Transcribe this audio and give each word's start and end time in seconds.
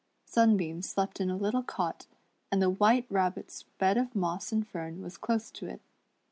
Sun 0.25 0.57
beam 0.57 0.81
slept 0.81 1.21
in 1.21 1.29
a 1.29 1.37
little 1.37 1.61
cot, 1.61 2.07
and 2.51 2.59
the 2.59 2.71
White 2.71 3.05
Rabbit's 3.11 3.61
bed 3.77 3.97
of 3.99 4.15
moss 4.15 4.51
and 4.51 4.67
fern 4.67 4.99
was 4.99 5.15
close 5.15 5.51
to 5.51 5.67
it. 5.67 5.79